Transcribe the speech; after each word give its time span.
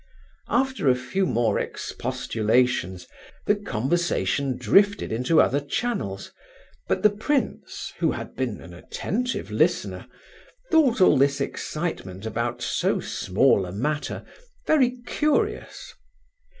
After 0.49 0.89
a 0.89 0.95
few 0.95 1.27
more 1.27 1.59
expostulations, 1.59 3.05
the 3.45 3.55
conversation 3.55 4.57
drifted 4.57 5.11
into 5.11 5.39
other 5.39 5.59
channels, 5.59 6.31
but 6.87 7.03
the 7.03 7.11
prince, 7.11 7.93
who 7.99 8.13
had 8.13 8.33
been 8.35 8.61
an 8.61 8.73
attentive 8.73 9.51
listener, 9.51 10.07
thought 10.71 11.01
all 11.01 11.19
this 11.19 11.39
excitement 11.39 12.25
about 12.25 12.63
so 12.63 12.99
small 12.99 13.63
a 13.63 13.71
matter 13.71 14.25
very 14.65 14.97
curious. 15.05 15.93